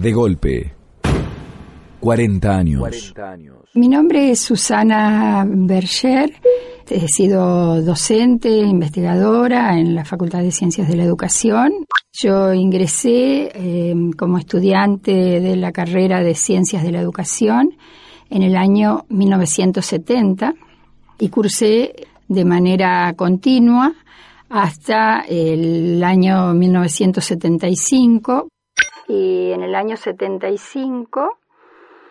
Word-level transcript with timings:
De 0.00 0.12
golpe. 0.14 0.72
40 2.00 2.56
años. 2.56 3.14
Mi 3.74 3.86
nombre 3.86 4.30
es 4.30 4.40
Susana 4.40 5.44
Berger. 5.46 6.32
He 6.88 7.06
sido 7.06 7.82
docente, 7.82 8.48
investigadora 8.48 9.78
en 9.78 9.94
la 9.94 10.06
Facultad 10.06 10.40
de 10.40 10.52
Ciencias 10.52 10.88
de 10.88 10.96
la 10.96 11.04
Educación. 11.04 11.84
Yo 12.12 12.54
ingresé 12.54 13.50
eh, 13.54 13.94
como 14.16 14.38
estudiante 14.38 15.12
de 15.12 15.56
la 15.56 15.70
carrera 15.70 16.22
de 16.22 16.34
Ciencias 16.34 16.82
de 16.82 16.92
la 16.92 17.00
Educación 17.00 17.76
en 18.30 18.42
el 18.42 18.56
año 18.56 19.04
1970 19.10 20.54
y 21.18 21.28
cursé 21.28 22.06
de 22.26 22.44
manera 22.46 23.12
continua 23.16 23.92
hasta 24.48 25.20
el 25.28 26.02
año 26.02 26.54
1975 26.54 28.48
y 29.10 29.50
en 29.50 29.64
el 29.64 29.74
año 29.74 29.96
75 29.96 31.36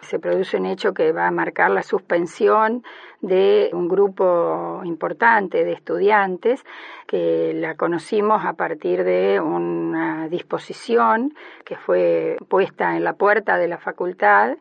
se 0.00 0.18
produce 0.18 0.56
un 0.56 0.64
hecho 0.64 0.94
que 0.94 1.12
va 1.12 1.26
a 1.26 1.30
marcar 1.30 1.70
la 1.70 1.82
suspensión 1.82 2.84
de 3.20 3.68
un 3.72 3.86
grupo 3.86 4.80
importante 4.84 5.64
de 5.64 5.72
estudiantes 5.72 6.64
que 7.06 7.52
la 7.54 7.74
conocimos 7.74 8.46
a 8.46 8.54
partir 8.54 9.04
de 9.04 9.40
una 9.40 10.28
disposición 10.28 11.34
que 11.64 11.76
fue 11.76 12.38
puesta 12.48 12.96
en 12.96 13.04
la 13.04 13.12
puerta 13.12 13.58
de 13.58 13.68
la 13.68 13.78
facultad, 13.78 14.56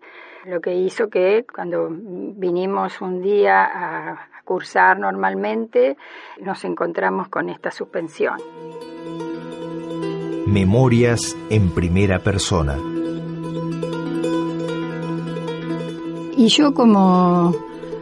lo 0.45 0.59
que 0.59 0.75
hizo 0.75 1.09
que 1.09 1.45
cuando 1.53 1.87
vinimos 1.89 2.99
un 2.99 3.21
día 3.21 3.63
a 3.63 4.29
cursar 4.43 4.99
normalmente 4.99 5.95
nos 6.41 6.65
encontramos 6.65 7.29
con 7.29 7.49
esta 7.49 7.71
suspensión. 7.71 8.39
Memorias 10.45 11.35
en 11.49 11.69
primera 11.71 12.19
persona. 12.19 12.77
Y 16.37 16.47
yo 16.47 16.73
como 16.73 17.55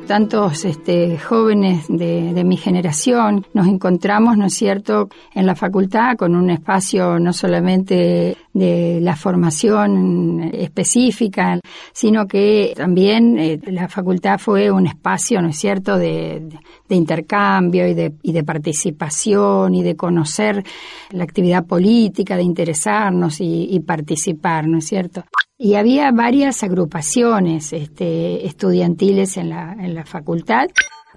tantos 0.05 0.65
este, 0.65 1.17
jóvenes 1.17 1.85
de, 1.87 2.43
mi 2.43 2.57
generación 2.57 3.45
nos 3.53 3.67
encontramos, 3.67 4.37
¿no 4.37 4.47
es 4.47 4.53
cierto?, 4.53 5.09
en 5.33 5.45
la 5.45 5.55
facultad 5.55 6.17
con 6.17 6.35
un 6.35 6.49
espacio 6.49 7.19
no 7.19 7.31
solamente 7.31 8.35
de 8.53 8.99
la 9.01 9.15
formación 9.15 10.51
específica, 10.53 11.59
sino 11.93 12.27
que 12.27 12.73
también 12.75 13.37
eh, 13.39 13.59
la 13.67 13.87
facultad 13.87 14.39
fue 14.39 14.71
un 14.71 14.87
espacio, 14.87 15.41
¿no 15.41 15.49
es 15.49 15.57
cierto?, 15.57 15.97
de, 15.97 16.49
intercambio 16.89 17.87
y 17.87 17.95
de, 17.95 18.13
y 18.21 18.33
de 18.33 18.43
participación 18.43 19.73
y 19.73 19.81
de 19.81 19.95
conocer 19.95 20.63
la 21.09 21.23
actividad 21.23 21.65
política, 21.65 22.37
de 22.37 22.43
interesarnos 22.43 23.41
y, 23.41 23.67
y 23.71 23.79
participar, 23.79 24.67
¿no 24.67 24.77
es 24.77 24.85
cierto? 24.85 25.23
Y 25.57 25.75
había 25.75 26.11
varias 26.11 26.63
agrupaciones 26.63 27.73
este, 27.73 28.45
estudiantiles 28.45 29.37
en 29.37 29.49
la, 29.49 29.73
en 29.73 29.93
la 29.93 30.03
facultad. 30.03 30.67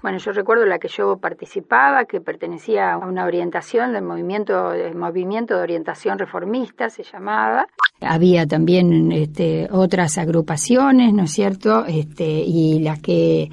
Bueno, 0.01 0.19
yo 0.19 0.31
recuerdo 0.31 0.65
la 0.65 0.77
que 0.77 0.87
yo 0.89 1.17
participaba, 1.17 2.05
que 2.05 2.21
pertenecía 2.21 2.93
a 2.93 2.97
una 2.97 3.25
orientación 3.25 3.93
del 3.93 4.03
movimiento, 4.03 4.69
del 4.69 4.95
movimiento 4.95 5.55
de 5.55 5.61
orientación 5.61 6.19
reformista, 6.19 6.89
se 6.89 7.03
llamaba. 7.03 7.65
Había 7.99 8.45
también 8.45 9.11
este, 9.11 9.67
otras 9.71 10.19
agrupaciones, 10.19 11.13
¿no 11.13 11.23
es 11.23 11.31
cierto? 11.31 11.85
Este, 11.85 12.23
y 12.23 12.79
las 12.79 12.99
que 12.99 13.49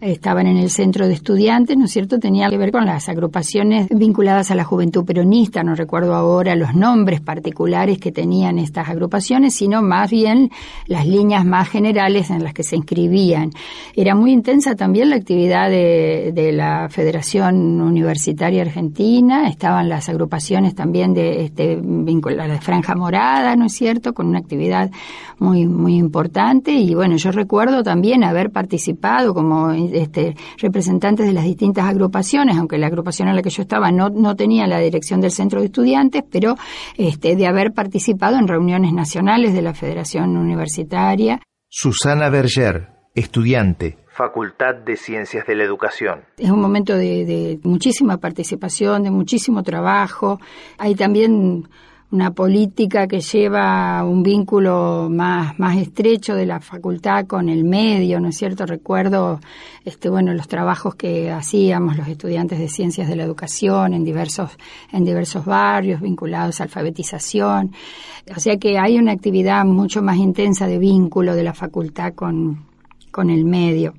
estaban 0.00 0.46
en 0.46 0.58
el 0.58 0.70
centro 0.70 1.08
de 1.08 1.14
estudiantes, 1.14 1.76
¿no 1.76 1.86
es 1.86 1.90
cierto?, 1.90 2.18
tenía 2.18 2.48
que 2.48 2.56
ver 2.56 2.70
con 2.70 2.86
las 2.86 3.08
agrupaciones 3.08 3.88
vinculadas 3.90 4.50
a 4.50 4.54
la 4.54 4.62
juventud 4.62 5.04
peronista, 5.04 5.64
no 5.64 5.74
recuerdo 5.74 6.14
ahora 6.14 6.54
los 6.54 6.74
nombres 6.74 7.20
particulares 7.20 7.98
que 7.98 8.12
tenían 8.12 8.58
estas 8.58 8.88
agrupaciones, 8.88 9.54
sino 9.54 9.82
más 9.82 10.10
bien 10.10 10.50
las 10.86 11.06
líneas 11.06 11.44
más 11.44 11.68
generales 11.68 12.30
en 12.30 12.44
las 12.44 12.54
que 12.54 12.62
se 12.62 12.76
inscribían. 12.76 13.50
Era 13.94 14.14
muy 14.14 14.32
intensa 14.32 14.76
también 14.76 15.10
la 15.10 15.16
actividad 15.16 15.68
de, 15.68 16.52
la 16.52 16.88
Federación 16.88 17.80
Universitaria 17.80 18.62
Argentina, 18.62 19.48
estaban 19.48 19.88
las 19.88 20.08
agrupaciones 20.08 20.74
también 20.74 21.12
de 21.12 21.44
este, 21.44 21.76
vinculadas 21.82 22.50
a 22.50 22.54
la 22.54 22.60
Franja 22.60 22.94
Morada, 22.94 23.56
¿no 23.56 23.66
es 23.66 23.72
cierto?, 23.72 24.14
con 24.14 24.28
una 24.28 24.38
actividad 24.38 24.90
muy, 25.38 25.66
muy 25.66 25.96
importante 25.96 26.72
y 26.72 26.94
bueno, 26.94 27.16
yo 27.16 27.32
recuerdo 27.32 27.82
también 27.82 28.24
haber 28.24 28.50
participado 28.50 29.34
como 29.34 29.72
este, 29.92 30.34
representantes 30.58 31.26
de 31.26 31.32
las 31.32 31.44
distintas 31.44 31.84
agrupaciones, 31.86 32.56
aunque 32.56 32.78
la 32.78 32.86
agrupación 32.86 33.28
en 33.28 33.36
la 33.36 33.42
que 33.42 33.50
yo 33.50 33.62
estaba 33.62 33.90
no, 33.90 34.08
no 34.10 34.36
tenía 34.36 34.66
la 34.66 34.78
dirección 34.78 35.20
del 35.20 35.30
centro 35.30 35.60
de 35.60 35.66
estudiantes, 35.66 36.22
pero 36.30 36.54
este, 36.96 37.36
de 37.36 37.46
haber 37.46 37.72
participado 37.72 38.38
en 38.38 38.48
reuniones 38.48 38.92
nacionales 38.92 39.52
de 39.54 39.62
la 39.62 39.74
Federación 39.74 40.36
Universitaria. 40.36 41.40
Susana 41.68 42.30
Berger, 42.30 42.88
estudiante, 43.14 43.98
Facultad 44.18 44.74
de 44.84 44.96
Ciencias 44.96 45.46
de 45.46 45.54
la 45.54 45.62
Educación. 45.62 46.24
Es 46.36 46.50
un 46.50 46.60
momento 46.60 46.96
de, 46.96 47.24
de 47.24 47.60
muchísima 47.62 48.16
participación, 48.16 49.04
de 49.04 49.12
muchísimo 49.12 49.62
trabajo. 49.62 50.40
Hay 50.76 50.96
también 50.96 51.68
una 52.10 52.30
política 52.30 53.06
que 53.06 53.20
lleva 53.20 54.02
un 54.02 54.22
vínculo 54.22 55.08
más, 55.10 55.58
más 55.58 55.76
estrecho 55.76 56.34
de 56.34 56.46
la 56.46 56.58
facultad 56.58 57.26
con 57.26 57.50
el 57.50 57.64
medio, 57.64 58.18
¿no 58.18 58.28
es 58.28 58.38
cierto? 58.38 58.64
Recuerdo, 58.64 59.40
este, 59.84 60.08
bueno, 60.08 60.32
los 60.32 60.48
trabajos 60.48 60.94
que 60.94 61.30
hacíamos 61.30 61.98
los 61.98 62.08
estudiantes 62.08 62.58
de 62.58 62.68
ciencias 62.68 63.08
de 63.08 63.16
la 63.16 63.24
educación 63.24 63.92
en 63.92 64.04
diversos, 64.04 64.50
en 64.90 65.04
diversos 65.04 65.44
barrios 65.44 66.00
vinculados 66.00 66.60
a 66.60 66.64
alfabetización. 66.64 67.72
O 68.34 68.40
sea 68.40 68.56
que 68.56 68.78
hay 68.78 68.98
una 68.98 69.12
actividad 69.12 69.66
mucho 69.66 70.00
más 70.00 70.16
intensa 70.16 70.66
de 70.66 70.78
vínculo 70.78 71.34
de 71.34 71.42
la 71.42 71.52
facultad 71.52 72.14
con, 72.14 72.64
con 73.10 73.28
el 73.28 73.44
medio. 73.44 73.92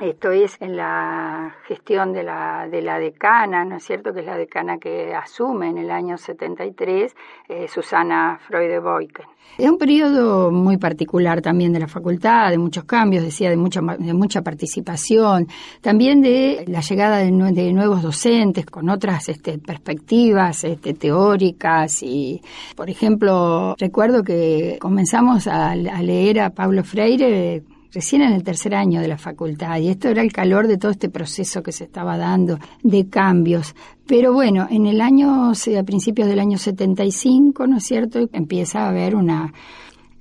Esto 0.00 0.30
es 0.30 0.56
en 0.62 0.76
la 0.76 1.54
gestión 1.68 2.14
de 2.14 2.22
la, 2.22 2.66
de 2.70 2.80
la 2.80 2.98
decana, 2.98 3.66
¿no 3.66 3.76
es 3.76 3.84
cierto? 3.84 4.14
Que 4.14 4.20
es 4.20 4.26
la 4.26 4.38
decana 4.38 4.78
que 4.78 5.12
asume 5.14 5.68
en 5.68 5.76
el 5.76 5.90
año 5.90 6.16
73 6.16 7.14
eh, 7.48 7.68
Susana 7.68 8.40
Freude-Boyken. 8.48 9.26
Es 9.58 9.68
un 9.68 9.76
periodo 9.76 10.50
muy 10.50 10.78
particular 10.78 11.42
también 11.42 11.74
de 11.74 11.80
la 11.80 11.86
facultad, 11.86 12.48
de 12.48 12.56
muchos 12.56 12.84
cambios, 12.84 13.22
decía, 13.24 13.50
de 13.50 13.58
mucha, 13.58 13.82
de 13.82 14.14
mucha 14.14 14.40
participación, 14.40 15.48
también 15.82 16.22
de 16.22 16.64
la 16.66 16.80
llegada 16.80 17.18
de, 17.18 17.30
nuevos 17.30 18.02
docentes 18.02 18.64
con 18.64 18.88
otras 18.88 19.28
este, 19.28 19.58
perspectivas 19.58 20.64
este, 20.64 20.94
teóricas 20.94 22.02
y, 22.02 22.40
por 22.74 22.88
ejemplo, 22.88 23.74
recuerdo 23.78 24.22
que 24.22 24.78
comenzamos 24.80 25.46
a, 25.46 25.72
a 25.72 26.02
leer 26.02 26.40
a 26.40 26.50
Pablo 26.50 26.84
Freire 26.84 27.62
recién 27.92 28.22
en 28.22 28.32
el 28.32 28.42
tercer 28.42 28.74
año 28.74 29.00
de 29.00 29.08
la 29.08 29.18
facultad 29.18 29.78
y 29.78 29.88
esto 29.88 30.08
era 30.08 30.22
el 30.22 30.32
calor 30.32 30.66
de 30.66 30.78
todo 30.78 30.90
este 30.90 31.08
proceso 31.08 31.62
que 31.62 31.72
se 31.72 31.84
estaba 31.84 32.16
dando 32.16 32.58
de 32.82 33.08
cambios. 33.08 33.74
Pero 34.06 34.32
bueno, 34.32 34.66
en 34.70 34.86
el 34.86 35.00
año, 35.00 35.52
a 35.52 35.82
principios 35.84 36.28
del 36.28 36.40
año 36.40 36.58
75, 36.58 37.66
¿no 37.66 37.76
es 37.76 37.84
cierto?, 37.84 38.18
empieza 38.32 38.84
a 38.84 38.88
haber 38.88 39.14
una 39.14 39.52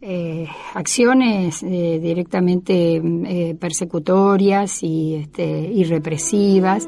eh, 0.01 0.47
acciones 0.75 1.61
eh, 1.61 1.99
directamente 2.01 3.01
eh, 3.03 3.55
persecutorias 3.59 4.81
y, 4.81 5.15
este, 5.15 5.43
y 5.43 5.83
represivas. 5.83 6.87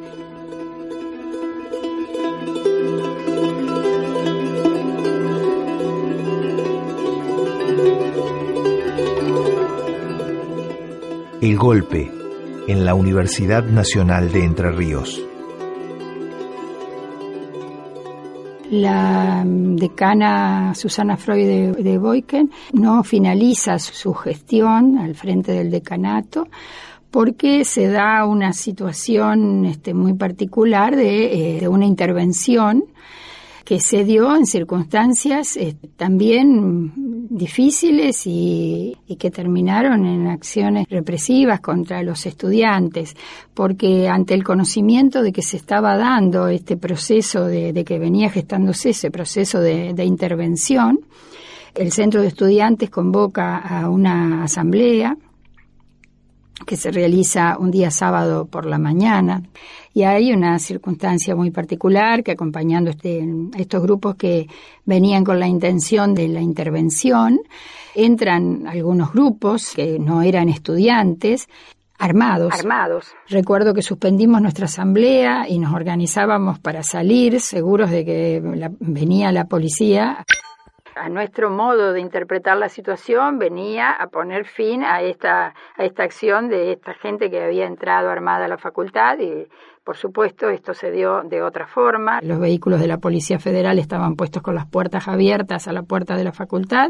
El 11.42 11.58
golpe 11.58 12.12
en 12.68 12.86
la 12.86 12.94
Universidad 12.94 13.64
Nacional 13.64 14.32
de 14.32 14.46
Entre 14.46 14.72
Ríos. 14.72 15.20
La 18.70 19.44
decana 19.44 20.76
Susana 20.76 21.18
Freud 21.18 21.78
de, 21.78 21.98
Boyken 21.98 22.52
no 22.74 23.04
finaliza 23.04 23.80
su 23.80 24.14
gestión 24.14 25.00
al 25.00 25.16
frente 25.16 25.52
del 25.52 25.72
decanato 25.72 26.48
porque 27.10 27.66
se 27.66 27.88
da 27.88 28.24
una 28.28 28.54
situación 28.54 29.66
este, 29.66 29.96
muy 29.96 30.14
particular 30.14 30.96
de, 30.96 31.56
eh, 31.56 31.60
de 31.60 31.68
una 31.68 31.86
intervención 31.88 32.84
que 33.72 33.80
se 33.80 34.04
dio 34.04 34.36
en 34.36 34.46
circunstancias 34.46 35.56
eh, 35.56 35.78
también 35.96 36.92
difíciles 37.30 38.24
y, 38.26 38.98
que 39.18 39.32
terminaron 39.32 40.06
en 40.06 40.28
acciones 40.28 40.88
represivas 40.90 41.62
contra 41.62 42.04
los 42.04 42.26
estudiantes, 42.26 43.16
porque 43.54 44.10
ante 44.10 44.34
el 44.34 44.44
conocimiento 44.44 45.24
de 45.24 45.32
que 45.32 45.42
se 45.42 45.56
estaba 45.56 45.96
dando 45.96 46.50
este 46.50 46.76
proceso 46.76 47.46
de, 47.46 47.86
que 47.86 47.98
venía 47.98 48.30
gestándose 48.30 48.90
ese 48.90 49.10
proceso 49.10 49.62
de, 49.62 49.94
de 49.94 50.04
intervención, 50.04 51.00
el 51.74 51.94
centro 51.94 52.22
de 52.22 52.28
estudiantes 52.28 52.90
convoca 52.90 53.58
a 53.58 53.90
una 53.90 54.44
asamblea 54.44 55.16
que 56.66 56.78
se 56.78 56.92
realiza 56.92 57.58
un 57.58 57.72
día 57.72 57.92
sábado 57.92 58.46
por 58.46 58.66
la 58.66 58.78
mañana 58.78 59.44
Y 59.94 60.04
hay 60.04 60.32
una 60.32 60.58
circunstancia 60.60 61.36
muy 61.36 61.52
particular 61.52 62.24
que 62.24 62.32
acompañando 62.32 62.90
este, 62.90 63.28
estos 63.58 63.82
grupos 63.82 64.16
que 64.16 64.48
venían 64.86 65.24
con 65.24 65.40
la 65.40 65.48
intención 65.48 66.14
de 66.14 66.28
la 66.28 66.42
intervención, 66.42 67.40
entran 67.96 68.68
algunos 68.68 69.12
grupos 69.12 69.72
que 69.76 70.00
no 70.00 70.22
eran 70.22 70.50
estudiantes 70.50 71.48
armados. 72.02 72.54
Armados. 72.54 73.14
Recuerdo 73.30 73.74
que 73.74 73.82
suspendimos 73.82 74.42
nuestra 74.42 74.66
asamblea 74.66 75.46
y 75.48 75.60
nos 75.60 75.74
organizábamos 75.74 76.60
para 76.60 76.84
salir, 76.84 77.40
seguros 77.40 77.92
de 77.92 78.04
que 78.04 78.42
venía 78.80 79.32
la 79.32 79.46
policía. 79.46 80.26
A 80.96 81.10
nuestro 81.10 81.50
modo 81.50 81.94
de 81.94 82.02
interpretar 82.02 82.58
la 82.58 82.70
situación 82.70 83.40
venía 83.40 83.92
a 83.92 84.08
poner 84.08 84.46
fin 84.46 84.84
a 84.84 85.02
esta, 85.02 85.54
a 85.78 85.84
esta 85.84 86.04
acción 86.04 86.50
de 86.50 86.74
esta 86.74 86.94
gente 86.94 87.30
que 87.30 87.44
había 87.44 87.66
entrado 87.66 88.10
armada 88.10 88.46
a 88.46 88.48
la 88.48 88.58
facultad 88.58 89.18
y 89.20 89.48
por 89.84 89.98
supuesto, 89.98 90.48
esto 90.50 90.76
se 90.76 90.92
dio 90.92 91.24
de 91.24 91.42
otra 91.42 91.66
forma. 91.66 92.20
Los 92.22 92.40
vehículos 92.40 92.80
de 92.80 92.86
la 92.86 93.00
Policía 93.00 93.40
Federal 93.40 93.80
estaban 93.80 94.16
puestos 94.16 94.44
con 94.44 94.54
las 94.54 94.68
puertas 94.68 95.08
abiertas 95.08 95.68
a 95.68 95.74
la 95.74 95.82
puerta 95.82 96.16
de 96.16 96.24
la 96.24 96.32
facultad. 96.32 96.90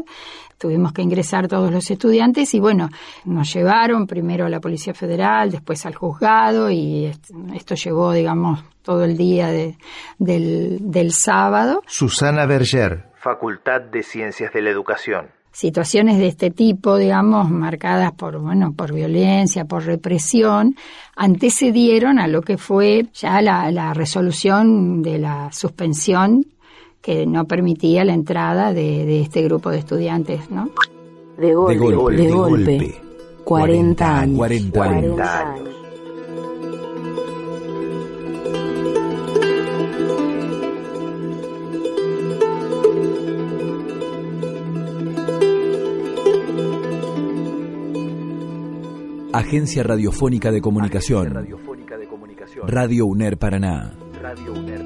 Tuvimos 0.58 0.92
que 0.92 1.00
ingresar 1.00 1.48
todos 1.48 1.72
los 1.72 1.90
estudiantes 1.90 2.52
y 2.52 2.60
bueno, 2.60 2.90
nos 3.24 3.50
llevaron 3.52 4.06
primero 4.06 4.44
a 4.44 4.50
la 4.50 4.60
Policía 4.60 4.92
Federal, 4.92 5.50
después 5.50 5.86
al 5.86 5.94
juzgado 5.94 6.70
y 6.70 7.10
esto 7.54 7.74
llevó, 7.76 8.12
digamos, 8.12 8.62
todo 8.82 9.04
el 9.04 9.16
día 9.16 9.48
del, 9.48 9.76
del 10.18 11.12
sábado. 11.12 11.82
Susana 11.86 12.44
Berger, 12.44 13.11
Facultad 13.22 13.80
de 13.80 14.02
Ciencias 14.02 14.52
de 14.52 14.62
la 14.62 14.70
Educación 14.70 15.28
situaciones 15.52 16.18
de 16.18 16.28
este 16.28 16.50
tipo, 16.50 16.96
digamos, 16.96 17.50
marcadas 17.50 18.12
por, 18.12 18.38
bueno, 18.38 18.72
por 18.72 18.92
violencia, 18.92 19.66
por 19.66 19.84
represión, 19.84 20.74
antecedieron 21.14 22.18
a 22.18 22.26
lo 22.26 22.40
que 22.40 22.56
fue 22.56 23.06
ya 23.12 23.42
la, 23.42 23.92
resolución 23.92 25.02
de 25.02 25.18
la 25.18 25.52
suspensión 25.52 26.46
que 27.02 27.26
no 27.26 27.44
permitía 27.44 28.04
la 28.04 28.14
entrada 28.14 28.72
de, 28.72 29.20
este 29.20 29.42
grupo 29.42 29.70
de 29.70 29.78
estudiantes, 29.78 30.50
¿no? 30.50 30.70
De 31.36 31.54
golpe, 31.54 32.16
de 32.16 32.30
golpe, 32.30 32.94
40, 33.44 34.20
años. 34.20 34.38
40 34.72 35.52
años. 35.52 35.81
Agencia 49.32 49.82
Radiofónica 49.82 50.50
de 50.50 50.60
Comunicación. 50.60 51.46
Radio 52.66 53.06
UNER 53.06 53.38
Paraná. 53.38 53.94
Radio 54.20 54.52
UNER 54.52 54.81